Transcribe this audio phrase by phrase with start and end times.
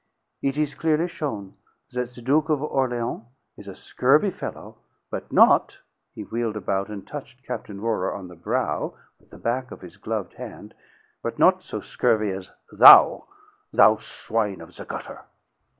[0.41, 1.57] It is clearly shown
[1.91, 3.21] that the Duke of Orleans
[3.55, 4.79] is a scurvy fellow,
[5.11, 5.77] but not"
[6.15, 9.97] he wheeled about and touched Captain Rohrer on the brow with the back of his
[9.97, 10.73] gloved hand
[11.21, 13.27] "but not so scurvy as thou,
[13.71, 15.21] thou swine of the gutter!"